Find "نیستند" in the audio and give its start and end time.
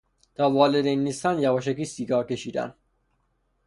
1.03-1.43